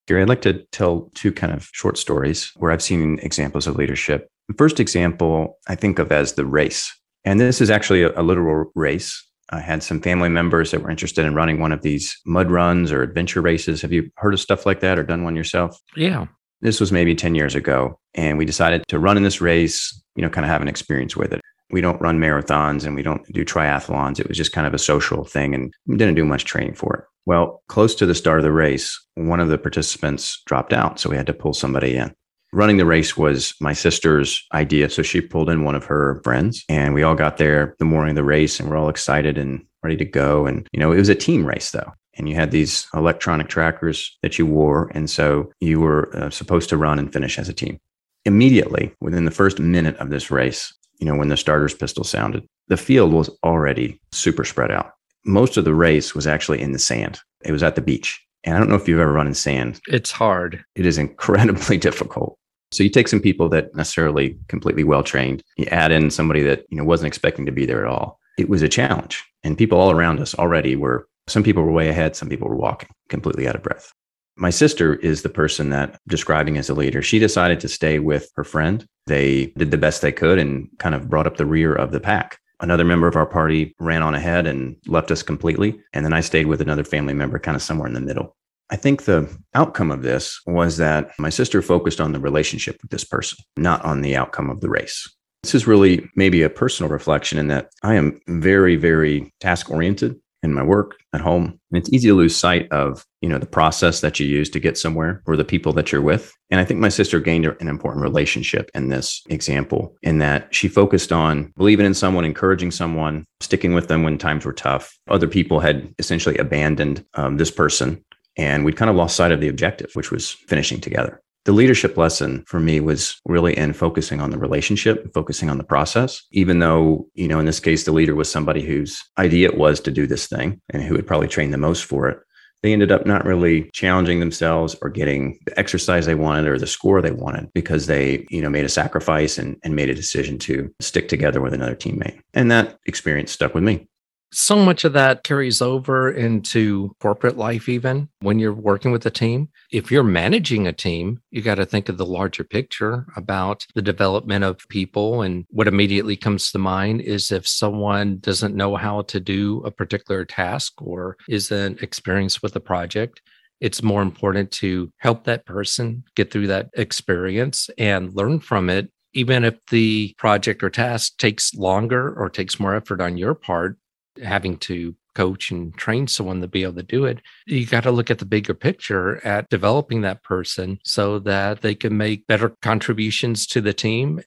Gary, 0.08 0.22
I'd 0.22 0.28
like 0.28 0.42
to 0.42 0.64
tell 0.72 1.10
two 1.14 1.32
kind 1.32 1.52
of 1.52 1.68
short 1.72 1.98
stories 1.98 2.52
where 2.56 2.70
I've 2.70 2.82
seen 2.82 3.18
examples 3.22 3.66
of 3.66 3.76
leadership. 3.76 4.28
The 4.48 4.54
first 4.54 4.80
example 4.80 5.58
I 5.68 5.74
think 5.74 5.98
of 5.98 6.10
as 6.10 6.32
the 6.32 6.46
race. 6.46 6.92
And 7.24 7.40
this 7.40 7.60
is 7.60 7.70
actually 7.70 8.02
a, 8.02 8.12
a 8.18 8.22
literal 8.22 8.70
race. 8.74 9.24
I 9.50 9.60
had 9.60 9.82
some 9.82 10.00
family 10.00 10.28
members 10.28 10.70
that 10.70 10.82
were 10.82 10.90
interested 10.90 11.24
in 11.24 11.34
running 11.34 11.60
one 11.60 11.72
of 11.72 11.82
these 11.82 12.18
mud 12.26 12.50
runs 12.50 12.90
or 12.90 13.02
adventure 13.02 13.40
races. 13.40 13.82
Have 13.82 13.92
you 13.92 14.10
heard 14.16 14.34
of 14.34 14.40
stuff 14.40 14.66
like 14.66 14.80
that 14.80 14.98
or 14.98 15.04
done 15.04 15.22
one 15.22 15.36
yourself? 15.36 15.80
Yeah. 15.94 16.26
This 16.60 16.80
was 16.80 16.90
maybe 16.90 17.14
10 17.14 17.34
years 17.34 17.54
ago. 17.54 17.98
And 18.14 18.38
we 18.38 18.44
decided 18.44 18.82
to 18.88 18.98
run 18.98 19.16
in 19.16 19.22
this 19.22 19.40
race, 19.40 20.02
you 20.16 20.22
know, 20.22 20.30
kind 20.30 20.44
of 20.44 20.50
have 20.50 20.62
an 20.62 20.68
experience 20.68 21.16
with 21.16 21.32
it. 21.32 21.40
We 21.70 21.80
don't 21.80 22.00
run 22.00 22.18
marathons 22.18 22.86
and 22.86 22.94
we 22.94 23.02
don't 23.02 23.26
do 23.32 23.44
triathlons. 23.44 24.18
It 24.18 24.28
was 24.28 24.36
just 24.36 24.52
kind 24.52 24.66
of 24.66 24.74
a 24.74 24.78
social 24.78 25.24
thing 25.24 25.54
and 25.54 25.72
we 25.86 25.96
didn't 25.96 26.14
do 26.14 26.24
much 26.24 26.44
training 26.44 26.74
for 26.74 26.96
it. 26.96 27.04
Well, 27.24 27.62
close 27.68 27.94
to 27.96 28.06
the 28.06 28.14
start 28.14 28.38
of 28.38 28.44
the 28.44 28.52
race, 28.52 29.04
one 29.14 29.40
of 29.40 29.48
the 29.48 29.58
participants 29.58 30.42
dropped 30.46 30.72
out. 30.72 31.00
So 31.00 31.10
we 31.10 31.16
had 31.16 31.26
to 31.26 31.34
pull 31.34 31.52
somebody 31.52 31.96
in 31.96 32.14
running 32.56 32.78
the 32.78 32.86
race 32.86 33.18
was 33.18 33.54
my 33.60 33.74
sister's 33.74 34.42
idea. 34.54 34.88
So 34.88 35.02
she 35.02 35.20
pulled 35.20 35.50
in 35.50 35.62
one 35.62 35.74
of 35.74 35.84
her 35.84 36.22
friends 36.24 36.64
and 36.70 36.94
we 36.94 37.02
all 37.02 37.14
got 37.14 37.36
there 37.36 37.76
the 37.78 37.84
morning 37.84 38.12
of 38.12 38.16
the 38.16 38.24
race 38.24 38.58
and 38.58 38.70
we're 38.70 38.78
all 38.78 38.88
excited 38.88 39.36
and 39.36 39.62
ready 39.82 39.96
to 39.98 40.06
go. 40.06 40.46
And, 40.46 40.66
you 40.72 40.80
know, 40.80 40.90
it 40.90 40.96
was 40.96 41.10
a 41.10 41.14
team 41.14 41.44
race 41.44 41.70
though. 41.70 41.92
And 42.16 42.30
you 42.30 42.34
had 42.34 42.50
these 42.50 42.88
electronic 42.94 43.48
trackers 43.48 44.16
that 44.22 44.38
you 44.38 44.46
wore. 44.46 44.90
And 44.94 45.10
so 45.10 45.52
you 45.60 45.80
were 45.80 46.16
uh, 46.16 46.30
supposed 46.30 46.70
to 46.70 46.78
run 46.78 46.98
and 46.98 47.12
finish 47.12 47.38
as 47.38 47.50
a 47.50 47.52
team. 47.52 47.78
Immediately 48.24 48.94
within 49.02 49.26
the 49.26 49.30
first 49.30 49.58
minute 49.58 49.96
of 49.98 50.08
this 50.08 50.30
race, 50.30 50.74
you 50.98 51.06
know, 51.06 51.14
when 51.14 51.28
the 51.28 51.36
starter's 51.36 51.74
pistol 51.74 52.04
sounded, 52.04 52.46
the 52.68 52.78
field 52.78 53.12
was 53.12 53.28
already 53.44 54.00
super 54.12 54.44
spread 54.44 54.70
out. 54.70 54.92
Most 55.26 55.58
of 55.58 55.66
the 55.66 55.74
race 55.74 56.14
was 56.14 56.26
actually 56.26 56.62
in 56.62 56.72
the 56.72 56.78
sand. 56.78 57.20
It 57.44 57.52
was 57.52 57.62
at 57.62 57.74
the 57.74 57.82
beach. 57.82 58.18
And 58.44 58.54
I 58.54 58.58
don't 58.58 58.70
know 58.70 58.76
if 58.76 58.88
you've 58.88 59.00
ever 59.00 59.12
run 59.12 59.26
in 59.26 59.34
sand. 59.34 59.78
It's 59.88 60.10
hard. 60.10 60.64
It 60.74 60.86
is 60.86 60.96
incredibly 60.96 61.76
difficult. 61.88 62.38
So 62.72 62.82
you 62.82 62.90
take 62.90 63.08
some 63.08 63.20
people 63.20 63.48
that 63.50 63.74
necessarily 63.74 64.38
completely 64.48 64.84
well 64.84 65.02
trained, 65.02 65.42
you 65.56 65.66
add 65.66 65.92
in 65.92 66.10
somebody 66.10 66.42
that 66.42 66.64
you 66.68 66.76
know 66.76 66.84
wasn't 66.84 67.08
expecting 67.08 67.46
to 67.46 67.52
be 67.52 67.66
there 67.66 67.84
at 67.84 67.90
all. 67.90 68.18
It 68.38 68.48
was 68.48 68.62
a 68.62 68.68
challenge, 68.68 69.24
and 69.44 69.56
people 69.56 69.78
all 69.78 69.90
around 69.90 70.20
us 70.20 70.34
already 70.34 70.76
were. 70.76 71.08
Some 71.28 71.42
people 71.42 71.64
were 71.64 71.72
way 71.72 71.88
ahead, 71.88 72.14
some 72.14 72.28
people 72.28 72.48
were 72.48 72.56
walking 72.56 72.90
completely 73.08 73.48
out 73.48 73.56
of 73.56 73.62
breath. 73.62 73.92
My 74.36 74.50
sister 74.50 74.96
is 74.96 75.22
the 75.22 75.28
person 75.28 75.70
that 75.70 75.98
describing 76.06 76.58
as 76.58 76.68
a 76.68 76.74
leader. 76.74 77.00
She 77.02 77.18
decided 77.18 77.58
to 77.60 77.68
stay 77.68 77.98
with 77.98 78.30
her 78.36 78.44
friend. 78.44 78.86
They 79.06 79.46
did 79.56 79.70
the 79.70 79.78
best 79.78 80.02
they 80.02 80.12
could 80.12 80.38
and 80.38 80.68
kind 80.78 80.94
of 80.94 81.08
brought 81.08 81.26
up 81.26 81.38
the 81.38 81.46
rear 81.46 81.74
of 81.74 81.90
the 81.90 82.00
pack. 82.00 82.38
Another 82.60 82.84
member 82.84 83.06
of 83.06 83.16
our 83.16 83.26
party 83.26 83.74
ran 83.80 84.02
on 84.02 84.14
ahead 84.14 84.46
and 84.46 84.76
left 84.86 85.10
us 85.10 85.22
completely. 85.22 85.80
And 85.92 86.04
then 86.04 86.12
I 86.12 86.20
stayed 86.20 86.46
with 86.46 86.60
another 86.60 86.84
family 86.84 87.14
member, 87.14 87.38
kind 87.38 87.56
of 87.56 87.62
somewhere 87.62 87.88
in 87.88 87.94
the 87.94 88.00
middle. 88.00 88.36
I 88.70 88.76
think 88.76 89.04
the 89.04 89.28
outcome 89.54 89.90
of 89.90 90.02
this 90.02 90.40
was 90.46 90.76
that 90.78 91.10
my 91.18 91.30
sister 91.30 91.62
focused 91.62 92.00
on 92.00 92.12
the 92.12 92.20
relationship 92.20 92.78
with 92.82 92.90
this 92.90 93.04
person, 93.04 93.38
not 93.56 93.84
on 93.84 94.00
the 94.00 94.16
outcome 94.16 94.50
of 94.50 94.60
the 94.60 94.68
race. 94.68 95.08
This 95.42 95.54
is 95.54 95.66
really 95.66 96.08
maybe 96.16 96.42
a 96.42 96.50
personal 96.50 96.90
reflection 96.90 97.38
in 97.38 97.46
that 97.48 97.70
I 97.84 97.94
am 97.94 98.20
very, 98.26 98.74
very 98.74 99.32
task 99.40 99.70
oriented 99.70 100.20
in 100.42 100.52
my 100.52 100.62
work 100.62 100.96
at 101.12 101.20
home. 101.20 101.58
And 101.70 101.78
it's 101.78 101.92
easy 101.92 102.08
to 102.08 102.14
lose 102.14 102.34
sight 102.34 102.70
of, 102.72 103.04
you 103.20 103.28
know, 103.28 103.38
the 103.38 103.46
process 103.46 104.00
that 104.00 104.18
you 104.18 104.26
use 104.26 104.50
to 104.50 104.60
get 104.60 104.76
somewhere 104.76 105.22
or 105.26 105.36
the 105.36 105.44
people 105.44 105.72
that 105.74 105.92
you're 105.92 106.02
with. 106.02 106.32
And 106.50 106.60
I 106.60 106.64
think 106.64 106.80
my 106.80 106.88
sister 106.88 107.20
gained 107.20 107.46
an 107.46 107.68
important 107.68 108.02
relationship 108.02 108.70
in 108.74 108.88
this 108.88 109.22
example 109.28 109.96
in 110.02 110.18
that 110.18 110.52
she 110.54 110.68
focused 110.68 111.12
on 111.12 111.52
believing 111.56 111.86
in 111.86 111.94
someone, 111.94 112.24
encouraging 112.24 112.70
someone, 112.70 113.24
sticking 113.40 113.74
with 113.74 113.88
them 113.88 114.02
when 114.02 114.18
times 114.18 114.44
were 114.44 114.52
tough. 114.52 114.96
Other 115.08 115.28
people 115.28 115.60
had 115.60 115.92
essentially 115.98 116.36
abandoned 116.38 117.04
um, 117.14 117.36
this 117.36 117.50
person 117.50 118.04
and 118.36 118.64
we'd 118.64 118.76
kind 118.76 118.90
of 118.90 118.96
lost 118.96 119.16
sight 119.16 119.32
of 119.32 119.40
the 119.40 119.48
objective, 119.48 119.90
which 119.94 120.10
was 120.10 120.30
finishing 120.30 120.80
together. 120.80 121.22
The 121.44 121.52
leadership 121.52 121.96
lesson 121.96 122.42
for 122.48 122.58
me 122.58 122.80
was 122.80 123.20
really 123.24 123.56
in 123.56 123.72
focusing 123.72 124.20
on 124.20 124.30
the 124.30 124.38
relationship, 124.38 125.12
focusing 125.14 125.48
on 125.48 125.58
the 125.58 125.64
process, 125.64 126.24
even 126.32 126.58
though, 126.58 127.06
you 127.14 127.28
know, 127.28 127.38
in 127.38 127.46
this 127.46 127.60
case, 127.60 127.84
the 127.84 127.92
leader 127.92 128.16
was 128.16 128.28
somebody 128.28 128.62
whose 128.62 129.00
idea 129.16 129.48
it 129.48 129.56
was 129.56 129.78
to 129.80 129.92
do 129.92 130.08
this 130.08 130.26
thing 130.26 130.60
and 130.70 130.82
who 130.82 130.96
had 130.96 131.06
probably 131.06 131.28
trained 131.28 131.54
the 131.54 131.58
most 131.58 131.84
for 131.84 132.08
it. 132.08 132.18
they 132.64 132.72
ended 132.72 132.90
up 132.90 133.06
not 133.06 133.24
really 133.24 133.70
challenging 133.72 134.18
themselves 134.18 134.74
or 134.82 134.90
getting 134.90 135.38
the 135.46 135.56
exercise 135.56 136.04
they 136.04 136.16
wanted 136.16 136.48
or 136.48 136.58
the 136.58 136.66
score 136.66 137.00
they 137.00 137.12
wanted 137.12 137.48
because 137.52 137.86
they, 137.86 138.26
you 138.28 138.42
know, 138.42 138.50
made 138.50 138.64
a 138.64 138.68
sacrifice 138.68 139.38
and, 139.38 139.56
and 139.62 139.76
made 139.76 139.88
a 139.88 139.94
decision 139.94 140.38
to 140.38 140.68
stick 140.80 141.08
together 141.08 141.40
with 141.40 141.54
another 141.54 141.76
teammate. 141.76 142.18
And 142.34 142.50
that 142.50 142.76
experience 142.86 143.30
stuck 143.30 143.54
with 143.54 143.62
me 143.62 143.86
so 144.32 144.56
much 144.56 144.84
of 144.84 144.92
that 144.92 145.24
carries 145.24 145.62
over 145.62 146.10
into 146.10 146.94
corporate 147.00 147.36
life, 147.36 147.68
even 147.68 148.08
when 148.20 148.38
you're 148.38 148.52
working 148.52 148.92
with 148.92 149.06
a 149.06 149.10
team. 149.10 149.48
If 149.72 149.90
you're 149.90 150.02
managing 150.02 150.66
a 150.66 150.72
team, 150.72 151.20
you 151.30 151.42
got 151.42 151.56
to 151.56 151.66
think 151.66 151.88
of 151.88 151.96
the 151.96 152.06
larger 152.06 152.44
picture 152.44 153.06
about 153.16 153.66
the 153.74 153.82
development 153.82 154.44
of 154.44 154.58
people. 154.68 155.22
And 155.22 155.44
what 155.50 155.68
immediately 155.68 156.16
comes 156.16 156.50
to 156.50 156.58
mind 156.58 157.00
is 157.00 157.30
if 157.30 157.46
someone 157.46 158.18
doesn't 158.18 158.56
know 158.56 158.76
how 158.76 159.02
to 159.02 159.20
do 159.20 159.62
a 159.64 159.70
particular 159.70 160.24
task 160.24 160.80
or 160.82 161.16
isn't 161.28 161.82
experienced 161.82 162.42
with 162.42 162.56
a 162.56 162.60
project, 162.60 163.22
it's 163.60 163.82
more 163.82 164.02
important 164.02 164.50
to 164.50 164.92
help 164.98 165.24
that 165.24 165.46
person 165.46 166.04
get 166.14 166.30
through 166.30 166.48
that 166.48 166.68
experience 166.74 167.70
and 167.78 168.14
learn 168.14 168.40
from 168.40 168.68
it 168.68 168.90
even 169.16 169.44
if 169.44 169.54
the 169.70 170.14
project 170.18 170.62
or 170.62 170.68
task 170.68 171.16
takes 171.16 171.54
longer 171.54 172.12
or 172.14 172.28
takes 172.28 172.60
more 172.60 172.74
effort 172.74 173.00
on 173.00 173.16
your 173.16 173.34
part, 173.34 173.78
having 174.22 174.56
to 174.58 174.94
coach 175.16 175.50
and 175.50 175.74
train 175.76 176.06
someone 176.06 176.42
to 176.42 176.46
be 176.46 176.62
able 176.62 176.74
to 176.74 176.82
do 176.82 177.06
it. 177.06 177.20
You 177.46 177.66
got 177.66 177.84
to 177.84 177.90
look 177.90 178.10
at 178.10 178.18
the 178.18 178.26
bigger 178.26 178.54
picture 178.54 179.24
at 179.26 179.48
developing 179.48 180.02
that 180.02 180.22
person 180.22 180.78
so 180.84 181.18
that 181.20 181.62
they 181.62 181.74
can 181.74 181.96
make 181.96 182.26
better 182.26 182.50
contributions 182.60 183.46
to 183.48 183.60
the 183.62 183.72
team 183.72 184.20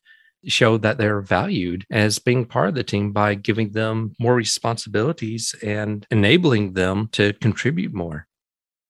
show 0.45 0.77
that 0.77 0.97
they're 0.97 1.21
valued 1.21 1.85
as 1.91 2.17
being 2.17 2.45
part 2.45 2.69
of 2.69 2.75
the 2.75 2.83
team 2.83 3.11
by 3.11 3.35
giving 3.35 3.71
them 3.71 4.13
more 4.19 4.35
responsibilities 4.35 5.53
and 5.61 6.07
enabling 6.11 6.73
them 6.73 7.09
to 7.11 7.33
contribute 7.33 7.93
more. 7.93 8.25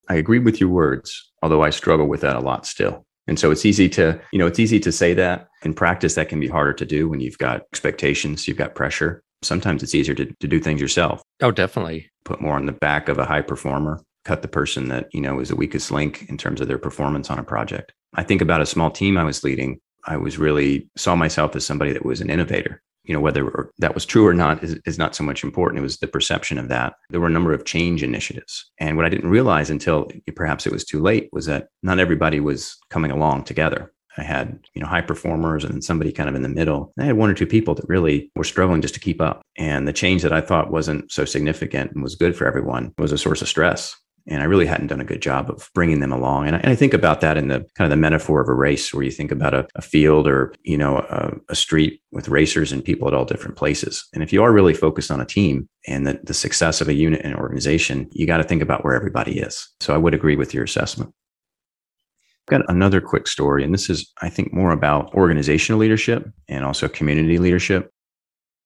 I 0.07 0.15
agree 0.15 0.39
with 0.39 0.59
your 0.59 0.69
words, 0.69 1.31
although 1.41 1.63
I 1.63 1.71
struggle 1.71 2.07
with 2.07 2.21
that 2.21 2.35
a 2.35 2.39
lot 2.39 2.65
still. 2.65 3.05
And 3.27 3.39
so 3.39 3.51
it's 3.51 3.65
easy 3.65 3.89
to, 3.89 4.19
you 4.31 4.39
know, 4.39 4.47
it's 4.47 4.59
easy 4.59 4.79
to 4.79 4.91
say 4.91 5.13
that. 5.15 5.47
In 5.63 5.73
practice, 5.73 6.15
that 6.15 6.29
can 6.29 6.39
be 6.39 6.47
harder 6.47 6.73
to 6.73 6.85
do 6.85 7.09
when 7.09 7.19
you've 7.19 7.37
got 7.37 7.61
expectations, 7.71 8.47
you've 8.47 8.57
got 8.57 8.75
pressure 8.75 9.23
sometimes 9.41 9.83
it's 9.83 9.95
easier 9.95 10.15
to, 10.15 10.25
to 10.25 10.47
do 10.47 10.59
things 10.59 10.81
yourself. 10.81 11.21
Oh, 11.41 11.51
definitely. 11.51 12.09
Put 12.25 12.41
more 12.41 12.55
on 12.55 12.65
the 12.65 12.71
back 12.71 13.09
of 13.09 13.17
a 13.17 13.25
high 13.25 13.41
performer, 13.41 14.01
cut 14.25 14.41
the 14.41 14.47
person 14.47 14.89
that, 14.89 15.07
you 15.13 15.21
know, 15.21 15.39
is 15.39 15.49
the 15.49 15.55
weakest 15.55 15.91
link 15.91 16.25
in 16.29 16.37
terms 16.37 16.61
of 16.61 16.67
their 16.67 16.77
performance 16.77 17.29
on 17.29 17.39
a 17.39 17.43
project. 17.43 17.93
I 18.15 18.23
think 18.23 18.41
about 18.41 18.61
a 18.61 18.65
small 18.65 18.91
team 18.91 19.17
I 19.17 19.23
was 19.23 19.43
leading. 19.43 19.79
I 20.05 20.17
was 20.17 20.37
really 20.37 20.89
saw 20.97 21.15
myself 21.15 21.55
as 21.55 21.65
somebody 21.65 21.91
that 21.93 22.05
was 22.05 22.21
an 22.21 22.29
innovator. 22.29 22.81
You 23.03 23.13
know, 23.13 23.21
whether 23.21 23.71
that 23.79 23.95
was 23.95 24.05
true 24.05 24.27
or 24.27 24.33
not 24.33 24.63
is, 24.63 24.79
is 24.85 24.99
not 24.99 25.15
so 25.15 25.23
much 25.23 25.43
important. 25.43 25.79
It 25.79 25.83
was 25.83 25.97
the 25.97 26.07
perception 26.07 26.59
of 26.59 26.67
that. 26.67 26.93
There 27.09 27.19
were 27.19 27.27
a 27.27 27.31
number 27.31 27.53
of 27.53 27.65
change 27.65 28.03
initiatives. 28.03 28.69
And 28.77 28.97
what 28.97 29.05
I 29.05 29.09
didn't 29.09 29.31
realize 29.31 29.69
until 29.71 30.11
perhaps 30.35 30.67
it 30.67 30.73
was 30.73 30.85
too 30.85 30.99
late 31.01 31.29
was 31.31 31.47
that 31.47 31.69
not 31.81 31.97
everybody 31.97 32.39
was 32.39 32.77
coming 32.89 33.09
along 33.09 33.45
together. 33.45 33.91
I 34.19 34.23
had, 34.23 34.59
you 34.73 34.81
know, 34.81 34.87
high 34.87 35.01
performers 35.01 35.63
and 35.63 35.83
somebody 35.83 36.11
kind 36.11 36.29
of 36.29 36.35
in 36.35 36.41
the 36.41 36.49
middle. 36.49 36.93
I 36.99 37.05
had 37.05 37.17
one 37.17 37.29
or 37.29 37.33
two 37.33 37.47
people 37.47 37.75
that 37.75 37.87
really 37.87 38.31
were 38.35 38.43
struggling 38.43 38.81
just 38.81 38.93
to 38.95 38.99
keep 38.99 39.21
up. 39.21 39.41
And 39.57 39.87
the 39.87 39.93
change 39.93 40.21
that 40.23 40.33
I 40.33 40.41
thought 40.41 40.71
wasn't 40.71 41.11
so 41.11 41.25
significant 41.25 41.91
and 41.91 42.03
was 42.03 42.15
good 42.15 42.35
for 42.35 42.45
everyone 42.45 42.93
was 42.97 43.11
a 43.11 43.17
source 43.17 43.41
of 43.41 43.47
stress. 43.47 43.95
And 44.27 44.43
I 44.43 44.45
really 44.45 44.67
hadn't 44.67 44.87
done 44.87 45.01
a 45.01 45.05
good 45.05 45.21
job 45.21 45.49
of 45.49 45.69
bringing 45.73 46.01
them 46.01 46.11
along. 46.11 46.45
And 46.45 46.55
I, 46.55 46.59
and 46.59 46.69
I 46.69 46.75
think 46.75 46.93
about 46.93 47.21
that 47.21 47.37
in 47.37 47.47
the 47.47 47.65
kind 47.75 47.85
of 47.85 47.89
the 47.89 47.95
metaphor 47.95 48.41
of 48.41 48.47
a 48.47 48.53
race, 48.53 48.93
where 48.93 49.03
you 49.03 49.09
think 49.09 49.31
about 49.31 49.55
a, 49.55 49.67
a 49.75 49.81
field 49.81 50.27
or 50.27 50.53
you 50.61 50.77
know 50.77 50.97
a, 50.97 51.31
a, 51.49 51.55
street 51.55 52.01
with 52.11 52.29
racers 52.29 52.71
and 52.71 52.83
people 52.83 53.07
at 53.07 53.13
all 53.13 53.25
different 53.25 53.55
places. 53.55 54.07
And 54.13 54.21
if 54.21 54.31
you 54.31 54.43
are 54.43 54.51
really 54.51 54.75
focused 54.75 55.09
on 55.09 55.21
a 55.21 55.25
team 55.25 55.67
and 55.87 56.05
the, 56.05 56.19
the 56.23 56.35
success 56.35 56.79
of 56.79 56.87
a 56.87 56.93
unit 56.93 57.21
and 57.23 57.35
organization, 57.35 58.07
you 58.11 58.27
got 58.27 58.37
to 58.37 58.43
think 58.43 58.61
about 58.61 58.83
where 58.83 58.93
everybody 58.93 59.39
is. 59.39 59.67
So 59.79 59.95
I 59.95 59.97
would 59.97 60.13
agree 60.13 60.35
with 60.35 60.53
your 60.53 60.63
assessment 60.63 61.11
got 62.49 62.69
another 62.69 63.01
quick 63.01 63.27
story, 63.27 63.63
and 63.63 63.73
this 63.73 63.89
is, 63.89 64.11
I 64.21 64.29
think, 64.29 64.53
more 64.53 64.71
about 64.71 65.13
organizational 65.13 65.79
leadership 65.79 66.29
and 66.47 66.65
also 66.65 66.87
community 66.87 67.37
leadership. 67.37 67.91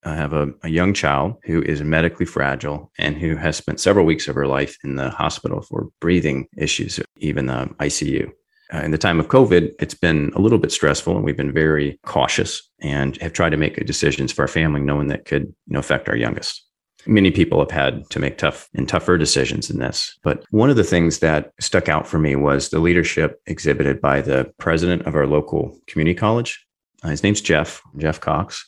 I 0.04 0.14
have 0.16 0.32
a, 0.32 0.52
a, 0.62 0.68
young 0.68 0.92
child 0.92 1.36
who 1.44 1.62
is 1.62 1.82
medically 1.82 2.26
fragile 2.26 2.92
and 2.98 3.16
who 3.16 3.36
has 3.36 3.56
spent 3.56 3.80
several 3.80 4.04
weeks 4.04 4.28
of 4.28 4.34
her 4.34 4.46
life 4.46 4.76
in 4.84 4.96
the 4.96 5.08
hospital 5.08 5.62
for 5.62 5.88
breathing 5.98 6.46
issues, 6.58 7.00
even 7.20 7.46
the 7.46 7.70
ICU. 7.80 8.30
Uh, 8.72 8.78
in 8.78 8.90
the 8.90 8.98
time 8.98 9.20
of 9.20 9.28
COVID, 9.28 9.72
it's 9.78 9.94
been 9.94 10.32
a 10.34 10.40
little 10.40 10.58
bit 10.58 10.72
stressful, 10.72 11.16
and 11.16 11.24
we've 11.24 11.36
been 11.36 11.52
very 11.52 11.98
cautious 12.04 12.62
and 12.80 13.16
have 13.18 13.32
tried 13.32 13.50
to 13.50 13.56
make 13.56 13.84
decisions 13.86 14.32
for 14.32 14.42
our 14.42 14.48
family, 14.48 14.80
knowing 14.80 15.08
that 15.08 15.24
could 15.24 15.42
you 15.42 15.72
know 15.72 15.78
affect 15.78 16.08
our 16.08 16.16
youngest. 16.16 16.63
Many 17.06 17.30
people 17.30 17.58
have 17.60 17.70
had 17.70 18.08
to 18.10 18.18
make 18.18 18.38
tough 18.38 18.68
and 18.74 18.88
tougher 18.88 19.18
decisions 19.18 19.70
in 19.70 19.78
this. 19.78 20.18
But 20.22 20.44
one 20.50 20.70
of 20.70 20.76
the 20.76 20.84
things 20.84 21.18
that 21.18 21.52
stuck 21.60 21.88
out 21.88 22.06
for 22.06 22.18
me 22.18 22.36
was 22.36 22.68
the 22.68 22.78
leadership 22.78 23.40
exhibited 23.46 24.00
by 24.00 24.20
the 24.20 24.52
president 24.58 25.02
of 25.06 25.14
our 25.14 25.26
local 25.26 25.78
community 25.86 26.14
college. 26.14 26.64
Uh, 27.02 27.08
his 27.08 27.22
name's 27.22 27.40
Jeff, 27.40 27.82
Jeff 27.98 28.20
Cox. 28.20 28.64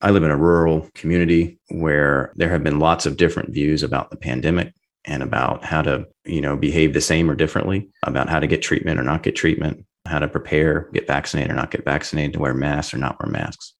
I 0.00 0.10
live 0.10 0.24
in 0.24 0.30
a 0.30 0.36
rural 0.36 0.88
community 0.94 1.58
where 1.70 2.32
there 2.36 2.50
have 2.50 2.62
been 2.62 2.78
lots 2.78 3.06
of 3.06 3.16
different 3.16 3.52
views 3.52 3.82
about 3.82 4.10
the 4.10 4.16
pandemic 4.16 4.72
and 5.04 5.22
about 5.22 5.64
how 5.64 5.82
to, 5.82 6.06
you 6.24 6.40
know, 6.40 6.56
behave 6.56 6.92
the 6.92 7.00
same 7.00 7.30
or 7.30 7.34
differently, 7.34 7.88
about 8.02 8.28
how 8.28 8.38
to 8.38 8.46
get 8.46 8.62
treatment 8.62 9.00
or 9.00 9.02
not 9.02 9.22
get 9.22 9.34
treatment, 9.34 9.84
how 10.06 10.18
to 10.18 10.28
prepare, 10.28 10.88
get 10.92 11.06
vaccinated 11.06 11.50
or 11.50 11.54
not 11.54 11.70
get 11.70 11.84
vaccinated, 11.84 12.34
to 12.34 12.38
wear 12.40 12.54
masks 12.54 12.94
or 12.94 12.98
not 12.98 13.18
wear 13.22 13.30
masks 13.30 13.74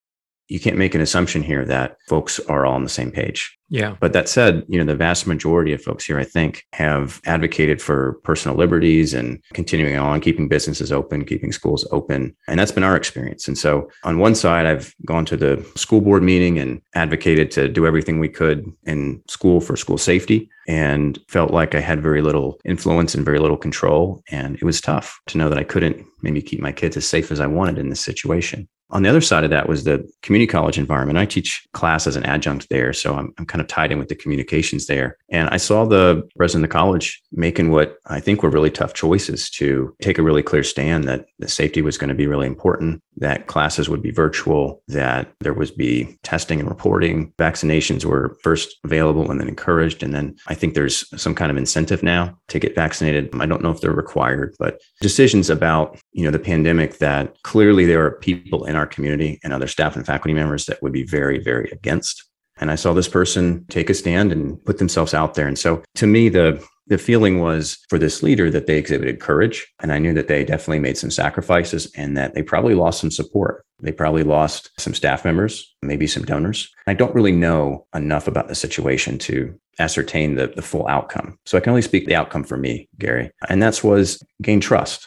you 0.48 0.58
can't 0.58 0.78
make 0.78 0.94
an 0.94 1.00
assumption 1.00 1.42
here 1.42 1.64
that 1.64 1.96
folks 2.08 2.40
are 2.40 2.64
all 2.64 2.74
on 2.74 2.82
the 2.82 2.88
same 2.88 3.10
page. 3.10 3.54
Yeah. 3.70 3.96
But 4.00 4.14
that 4.14 4.30
said, 4.30 4.64
you 4.66 4.78
know, 4.78 4.90
the 4.90 4.96
vast 4.96 5.26
majority 5.26 5.74
of 5.74 5.82
folks 5.82 6.06
here, 6.06 6.18
I 6.18 6.24
think, 6.24 6.64
have 6.72 7.20
advocated 7.26 7.82
for 7.82 8.14
personal 8.24 8.56
liberties 8.56 9.12
and 9.12 9.42
continuing 9.52 9.98
on, 9.98 10.22
keeping 10.22 10.48
businesses 10.48 10.90
open, 10.90 11.26
keeping 11.26 11.52
schools 11.52 11.86
open. 11.92 12.34
And 12.48 12.58
that's 12.58 12.72
been 12.72 12.82
our 12.82 12.96
experience. 12.96 13.46
And 13.46 13.58
so 13.58 13.90
on 14.04 14.18
one 14.18 14.34
side, 14.34 14.64
I've 14.64 14.94
gone 15.04 15.26
to 15.26 15.36
the 15.36 15.70
school 15.76 16.00
board 16.00 16.22
meeting 16.22 16.58
and 16.58 16.80
advocated 16.94 17.50
to 17.52 17.68
do 17.68 17.86
everything 17.86 18.18
we 18.18 18.30
could 18.30 18.72
in 18.84 19.22
school 19.28 19.60
for 19.60 19.76
school 19.76 19.98
safety 19.98 20.48
and 20.66 21.18
felt 21.28 21.50
like 21.50 21.74
I 21.74 21.80
had 21.80 22.02
very 22.02 22.22
little 22.22 22.58
influence 22.64 23.14
and 23.14 23.24
very 23.24 23.38
little 23.38 23.56
control. 23.56 24.22
And 24.30 24.56
it 24.56 24.64
was 24.64 24.80
tough 24.80 25.20
to 25.26 25.36
know 25.36 25.50
that 25.50 25.58
I 25.58 25.64
couldn't 25.64 26.06
maybe 26.22 26.40
keep 26.40 26.60
my 26.60 26.72
kids 26.72 26.96
as 26.96 27.06
safe 27.06 27.30
as 27.30 27.40
I 27.40 27.46
wanted 27.46 27.78
in 27.78 27.90
this 27.90 28.00
situation. 28.00 28.66
On 28.90 29.02
the 29.02 29.08
other 29.08 29.20
side 29.20 29.44
of 29.44 29.50
that 29.50 29.68
was 29.68 29.84
the 29.84 30.08
community 30.22 30.50
college 30.50 30.78
environment. 30.78 31.18
I 31.18 31.26
teach 31.26 31.66
class 31.72 32.06
as 32.06 32.16
an 32.16 32.24
adjunct 32.24 32.68
there. 32.70 32.92
So 32.92 33.14
I'm, 33.14 33.32
I'm 33.38 33.46
kind 33.46 33.60
of 33.60 33.68
tied 33.68 33.92
in 33.92 33.98
with 33.98 34.08
the 34.08 34.14
communications 34.14 34.86
there. 34.86 35.16
And 35.28 35.48
I 35.50 35.58
saw 35.58 35.84
the 35.84 36.26
president 36.36 36.64
of 36.64 36.70
the 36.70 36.72
college 36.72 37.22
making 37.32 37.70
what 37.70 37.96
I 38.06 38.20
think 38.20 38.42
were 38.42 38.50
really 38.50 38.70
tough 38.70 38.94
choices 38.94 39.50
to 39.50 39.94
take 40.00 40.18
a 40.18 40.22
really 40.22 40.42
clear 40.42 40.62
stand 40.62 41.04
that 41.04 41.26
the 41.38 41.48
safety 41.48 41.82
was 41.82 41.98
going 41.98 42.08
to 42.08 42.14
be 42.14 42.26
really 42.26 42.46
important, 42.46 43.02
that 43.18 43.46
classes 43.46 43.88
would 43.88 44.00
be 44.00 44.10
virtual, 44.10 44.82
that 44.88 45.32
there 45.40 45.52
would 45.52 45.76
be 45.76 46.18
testing 46.22 46.60
and 46.60 46.68
reporting. 46.68 47.32
Vaccinations 47.38 48.04
were 48.04 48.36
first 48.42 48.76
available 48.84 49.30
and 49.30 49.40
then 49.40 49.48
encouraged. 49.48 50.02
And 50.02 50.14
then 50.14 50.36
I 50.46 50.54
think 50.54 50.74
there's 50.74 51.04
some 51.20 51.34
kind 51.34 51.50
of 51.50 51.58
incentive 51.58 52.02
now 52.02 52.38
to 52.48 52.58
get 52.58 52.74
vaccinated. 52.74 53.28
I 53.38 53.46
don't 53.46 53.62
know 53.62 53.70
if 53.70 53.80
they're 53.80 53.92
required, 53.92 54.54
but 54.58 54.80
decisions 55.00 55.50
about, 55.50 55.98
you 56.12 56.24
know, 56.24 56.30
the 56.30 56.38
pandemic 56.38 56.98
that 56.98 57.36
clearly 57.42 57.84
there 57.84 58.04
are 58.04 58.12
people 58.12 58.64
in 58.64 58.77
our 58.78 58.86
community 58.86 59.38
and 59.42 59.52
other 59.52 59.68
staff 59.68 59.96
and 59.96 60.06
faculty 60.06 60.34
members 60.34 60.66
that 60.66 60.82
would 60.82 60.92
be 60.92 61.04
very, 61.04 61.38
very 61.38 61.68
against. 61.70 62.24
And 62.60 62.70
I 62.70 62.74
saw 62.74 62.92
this 62.92 63.08
person 63.08 63.64
take 63.68 63.90
a 63.90 63.94
stand 63.94 64.32
and 64.32 64.64
put 64.64 64.78
themselves 64.78 65.14
out 65.14 65.34
there. 65.34 65.46
And 65.46 65.58
so 65.58 65.82
to 65.96 66.06
me, 66.06 66.28
the 66.28 66.64
the 66.88 66.98
feeling 66.98 67.40
was 67.40 67.78
for 67.88 67.98
this 67.98 68.22
leader 68.22 68.50
that 68.50 68.66
they 68.66 68.78
exhibited 68.78 69.20
courage. 69.20 69.66
And 69.80 69.92
I 69.92 69.98
knew 69.98 70.14
that 70.14 70.28
they 70.28 70.44
definitely 70.44 70.80
made 70.80 70.96
some 70.96 71.10
sacrifices 71.10 71.90
and 71.94 72.16
that 72.16 72.34
they 72.34 72.42
probably 72.42 72.74
lost 72.74 73.00
some 73.00 73.10
support. 73.10 73.64
They 73.80 73.92
probably 73.92 74.24
lost 74.24 74.70
some 74.80 74.94
staff 74.94 75.24
members, 75.24 75.74
maybe 75.82 76.06
some 76.06 76.24
donors. 76.24 76.68
I 76.86 76.94
don't 76.94 77.14
really 77.14 77.32
know 77.32 77.86
enough 77.94 78.26
about 78.26 78.48
the 78.48 78.54
situation 78.54 79.18
to 79.18 79.54
ascertain 79.78 80.34
the, 80.34 80.48
the 80.48 80.62
full 80.62 80.88
outcome. 80.88 81.38
So 81.46 81.56
I 81.56 81.60
can 81.60 81.70
only 81.70 81.82
speak 81.82 82.06
the 82.06 82.16
outcome 82.16 82.42
for 82.42 82.56
me, 82.56 82.88
Gary. 82.98 83.30
And 83.48 83.62
that's 83.62 83.84
was 83.84 84.20
gain 84.42 84.60
trust. 84.60 85.06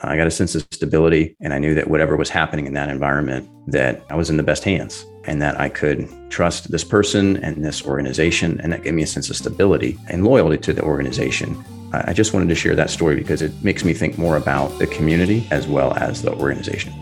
I 0.00 0.16
got 0.16 0.28
a 0.28 0.30
sense 0.30 0.54
of 0.54 0.62
stability 0.70 1.36
and 1.40 1.52
I 1.52 1.58
knew 1.58 1.74
that 1.74 1.90
whatever 1.90 2.16
was 2.16 2.30
happening 2.30 2.66
in 2.66 2.74
that 2.74 2.88
environment, 2.88 3.50
that 3.66 4.04
I 4.10 4.14
was 4.14 4.30
in 4.30 4.36
the 4.36 4.44
best 4.44 4.62
hands 4.62 5.04
and 5.24 5.42
that 5.42 5.58
I 5.58 5.68
could 5.68 6.08
trust 6.30 6.70
this 6.70 6.84
person 6.84 7.36
and 7.38 7.64
this 7.64 7.84
organization. 7.84 8.60
And 8.60 8.72
that 8.72 8.84
gave 8.84 8.94
me 8.94 9.02
a 9.02 9.08
sense 9.08 9.28
of 9.28 9.36
stability 9.36 9.98
and 10.08 10.24
loyalty 10.24 10.56
to 10.58 10.72
the 10.72 10.82
organization. 10.82 11.64
I 11.92 12.12
just 12.12 12.32
wanted 12.32 12.48
to 12.50 12.54
share 12.54 12.76
that 12.76 12.90
story 12.90 13.16
because 13.16 13.42
it 13.42 13.52
makes 13.64 13.84
me 13.84 13.92
think 13.92 14.18
more 14.18 14.36
about 14.36 14.78
the 14.78 14.86
community 14.86 15.48
as 15.50 15.66
well 15.66 15.92
as 15.94 16.22
the 16.22 16.32
organization. 16.32 16.92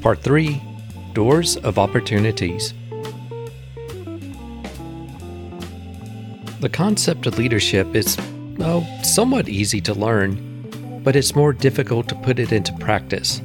Part 0.00 0.22
three 0.22 0.62
Doors 1.12 1.58
of 1.58 1.78
Opportunities. 1.78 2.72
The 6.60 6.70
concept 6.72 7.26
of 7.26 7.36
leadership 7.36 7.94
is 7.94 8.16
oh, 8.60 8.86
somewhat 9.02 9.48
easy 9.48 9.80
to 9.82 9.94
learn, 9.94 11.00
but 11.02 11.16
it's 11.16 11.36
more 11.36 11.52
difficult 11.52 12.08
to 12.08 12.14
put 12.16 12.38
it 12.38 12.52
into 12.52 12.72
practice. 12.74 13.40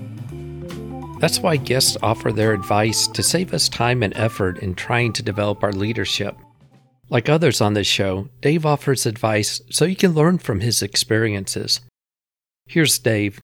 That's 1.19 1.39
why 1.39 1.57
guests 1.57 1.97
offer 2.01 2.31
their 2.31 2.53
advice 2.53 3.07
to 3.07 3.21
save 3.21 3.53
us 3.53 3.69
time 3.69 4.01
and 4.01 4.15
effort 4.17 4.57
in 4.59 4.73
trying 4.73 5.13
to 5.13 5.23
develop 5.23 5.63
our 5.63 5.71
leadership. 5.71 6.35
Like 7.09 7.29
others 7.29 7.61
on 7.61 7.73
this 7.73 7.87
show, 7.87 8.29
Dave 8.41 8.65
offers 8.65 9.05
advice 9.05 9.61
so 9.69 9.85
you 9.85 9.95
can 9.95 10.13
learn 10.13 10.39
from 10.39 10.61
his 10.61 10.81
experiences. 10.81 11.81
Here's 12.65 12.97
Dave. 12.97 13.39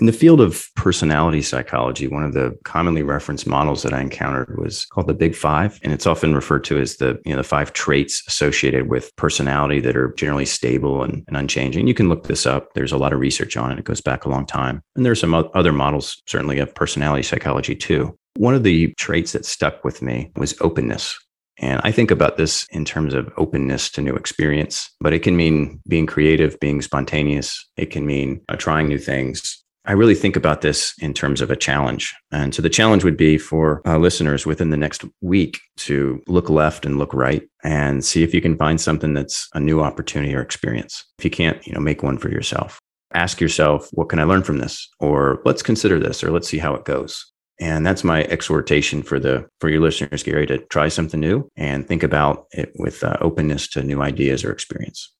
In 0.00 0.06
the 0.06 0.12
field 0.12 0.40
of 0.40 0.66
personality 0.76 1.42
psychology, 1.42 2.08
one 2.08 2.24
of 2.24 2.32
the 2.32 2.58
commonly 2.64 3.02
referenced 3.02 3.46
models 3.46 3.82
that 3.82 3.92
I 3.92 4.00
encountered 4.00 4.58
was 4.58 4.86
called 4.86 5.08
the 5.08 5.14
Big 5.14 5.34
Five, 5.34 5.78
and 5.82 5.92
it's 5.92 6.06
often 6.06 6.34
referred 6.34 6.64
to 6.64 6.78
as 6.78 6.96
the 6.96 7.20
you 7.26 7.32
know 7.32 7.36
the 7.36 7.44
five 7.44 7.74
traits 7.74 8.22
associated 8.26 8.88
with 8.88 9.14
personality 9.16 9.78
that 9.80 9.98
are 9.98 10.14
generally 10.14 10.46
stable 10.46 11.02
and, 11.02 11.22
and 11.28 11.36
unchanging. 11.36 11.86
You 11.86 11.92
can 11.92 12.08
look 12.08 12.24
this 12.24 12.46
up. 12.46 12.72
There's 12.72 12.92
a 12.92 12.96
lot 12.96 13.12
of 13.12 13.20
research 13.20 13.58
on 13.58 13.72
it. 13.72 13.78
It 13.78 13.84
goes 13.84 14.00
back 14.00 14.24
a 14.24 14.30
long 14.30 14.46
time, 14.46 14.80
and 14.96 15.04
there's 15.04 15.20
some 15.20 15.34
other 15.34 15.72
models 15.72 16.22
certainly 16.26 16.60
of 16.60 16.74
personality 16.74 17.22
psychology 17.22 17.76
too. 17.76 18.16
One 18.36 18.54
of 18.54 18.62
the 18.62 18.94
traits 18.94 19.32
that 19.32 19.44
stuck 19.44 19.84
with 19.84 20.00
me 20.00 20.32
was 20.34 20.58
openness. 20.62 21.14
And 21.58 21.78
I 21.84 21.92
think 21.92 22.10
about 22.10 22.38
this 22.38 22.66
in 22.70 22.86
terms 22.86 23.12
of 23.12 23.30
openness 23.36 23.90
to 23.90 24.00
new 24.00 24.14
experience, 24.14 24.90
but 24.98 25.12
it 25.12 25.18
can 25.18 25.36
mean 25.36 25.78
being 25.86 26.06
creative, 26.06 26.58
being 26.58 26.80
spontaneous. 26.80 27.68
It 27.76 27.90
can 27.90 28.06
mean 28.06 28.40
uh, 28.48 28.56
trying 28.56 28.88
new 28.88 28.96
things. 28.96 29.62
I 29.90 29.94
really 29.94 30.14
think 30.14 30.36
about 30.36 30.60
this 30.60 30.94
in 31.00 31.12
terms 31.12 31.40
of 31.40 31.50
a 31.50 31.56
challenge. 31.56 32.14
And 32.30 32.54
so 32.54 32.62
the 32.62 32.70
challenge 32.70 33.02
would 33.02 33.16
be 33.16 33.38
for 33.38 33.82
uh, 33.84 33.98
listeners 33.98 34.46
within 34.46 34.70
the 34.70 34.76
next 34.76 35.04
week 35.20 35.58
to 35.78 36.22
look 36.28 36.48
left 36.48 36.86
and 36.86 36.96
look 36.96 37.12
right 37.12 37.42
and 37.64 38.04
see 38.04 38.22
if 38.22 38.32
you 38.32 38.40
can 38.40 38.56
find 38.56 38.80
something 38.80 39.14
that's 39.14 39.48
a 39.52 39.58
new 39.58 39.80
opportunity 39.80 40.32
or 40.32 40.42
experience. 40.42 41.04
If 41.18 41.24
you 41.24 41.30
can't, 41.32 41.66
you 41.66 41.72
know, 41.72 41.80
make 41.80 42.04
one 42.04 42.18
for 42.18 42.30
yourself. 42.30 42.78
Ask 43.14 43.40
yourself, 43.40 43.88
what 43.90 44.08
can 44.08 44.20
I 44.20 44.22
learn 44.22 44.44
from 44.44 44.58
this? 44.58 44.88
Or 45.00 45.42
let's 45.44 45.60
consider 45.60 45.98
this 45.98 46.22
or 46.22 46.30
let's 46.30 46.46
see 46.46 46.58
how 46.58 46.76
it 46.76 46.84
goes. 46.84 47.26
And 47.58 47.84
that's 47.84 48.04
my 48.04 48.22
exhortation 48.26 49.02
for 49.02 49.18
the 49.18 49.44
for 49.58 49.68
your 49.70 49.80
listeners, 49.80 50.22
Gary, 50.22 50.46
to 50.46 50.58
try 50.66 50.86
something 50.86 51.18
new 51.18 51.48
and 51.56 51.84
think 51.88 52.04
about 52.04 52.46
it 52.52 52.70
with 52.76 53.02
uh, 53.02 53.16
openness 53.20 53.66
to 53.70 53.82
new 53.82 54.02
ideas 54.02 54.44
or 54.44 54.52
experience. 54.52 55.12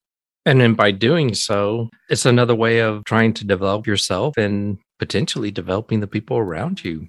And 0.46 0.60
then 0.60 0.74
by 0.74 0.90
doing 0.90 1.34
so, 1.34 1.90
it's 2.08 2.24
another 2.24 2.54
way 2.54 2.78
of 2.78 3.04
trying 3.04 3.34
to 3.34 3.46
develop 3.46 3.86
yourself 3.86 4.38
and 4.38 4.78
potentially 4.98 5.50
developing 5.50 6.00
the 6.00 6.06
people 6.06 6.38
around 6.38 6.82
you. 6.82 7.08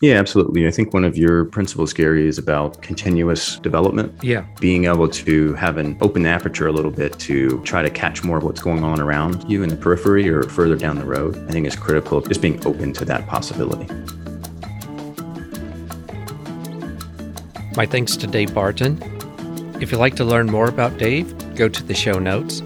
Yeah, 0.00 0.14
absolutely. 0.14 0.66
I 0.66 0.70
think 0.70 0.94
one 0.94 1.04
of 1.04 1.16
your 1.16 1.44
principles, 1.44 1.92
Gary, 1.92 2.26
is 2.26 2.38
about 2.38 2.80
continuous 2.80 3.58
development. 3.58 4.14
Yeah. 4.24 4.46
Being 4.60 4.86
able 4.86 5.08
to 5.08 5.52
have 5.54 5.76
an 5.76 5.98
open 6.00 6.24
aperture 6.24 6.66
a 6.66 6.72
little 6.72 6.90
bit 6.90 7.18
to 7.20 7.62
try 7.64 7.82
to 7.82 7.90
catch 7.90 8.24
more 8.24 8.38
of 8.38 8.44
what's 8.44 8.62
going 8.62 8.82
on 8.82 8.98
around 8.98 9.44
you 9.48 9.62
in 9.62 9.68
the 9.68 9.76
periphery 9.76 10.26
or 10.30 10.44
further 10.44 10.74
down 10.76 10.96
the 10.96 11.04
road, 11.04 11.36
I 11.48 11.52
think 11.52 11.66
is 11.66 11.76
critical. 11.76 12.22
Just 12.22 12.40
being 12.40 12.64
open 12.66 12.94
to 12.94 13.04
that 13.04 13.26
possibility. 13.26 13.86
My 17.76 17.84
thanks 17.84 18.16
to 18.16 18.26
Dave 18.26 18.54
Barton. 18.54 19.02
If 19.82 19.92
you'd 19.92 19.98
like 19.98 20.16
to 20.16 20.24
learn 20.24 20.46
more 20.46 20.68
about 20.68 20.96
Dave, 20.96 21.34
go 21.54 21.68
to 21.68 21.82
the 21.82 21.94
show 21.94 22.18
notes. 22.18 22.62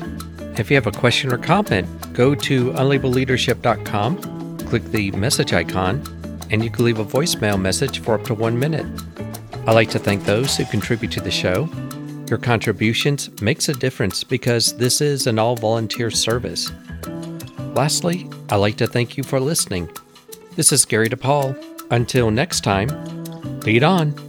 If 0.57 0.71
you 0.71 0.77
have 0.77 0.87
a 0.87 0.93
question 0.93 1.33
or 1.33 1.39
comment, 1.39 1.87
go 2.13 2.35
to 2.35 2.73
unlabeledleadership.com, 2.73 4.59
click 4.59 4.85
the 4.85 5.11
message 5.13 5.53
icon, 5.53 6.03
and 6.51 6.65
you 6.65 6.71
can 6.71 6.85
leave 6.85 6.99
a 6.99 7.05
voicemail 7.05 7.61
message 7.61 8.01
for 8.01 8.15
up 8.15 8.25
to 8.25 8.35
one 8.35 8.59
minute. 8.59 8.87
I'd 9.67 9.75
like 9.75 9.91
to 9.91 9.99
thank 9.99 10.25
those 10.25 10.57
who 10.57 10.65
contribute 10.65 11.13
to 11.13 11.21
the 11.21 11.31
show. 11.31 11.69
Your 12.29 12.39
contributions 12.39 13.41
makes 13.41 13.69
a 13.69 13.75
difference 13.75 14.25
because 14.25 14.77
this 14.77 15.01
is 15.01 15.27
an 15.27 15.39
all 15.39 15.57
volunteer 15.57 16.11
service. 16.11 16.71
Lastly, 17.75 18.29
I'd 18.51 18.57
like 18.57 18.77
to 18.79 18.87
thank 18.87 19.17
you 19.17 19.23
for 19.23 19.41
listening. 19.41 19.89
This 20.57 20.73
is 20.73 20.85
Gary 20.85 21.09
DePaul. 21.09 21.57
Until 21.91 22.31
next 22.31 22.65
time, 22.65 22.89
lead 23.61 23.83
on. 23.83 24.28